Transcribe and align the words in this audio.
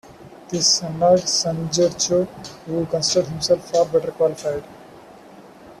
This 0.49 0.81
annoyed 0.81 1.19
Sanjurjo, 1.27 2.27
who 2.65 2.87
considered 2.87 3.29
himself 3.29 3.69
far 3.69 3.85
better 3.85 4.11
qualified. 4.11 4.63